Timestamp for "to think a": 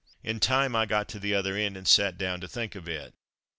2.41-2.81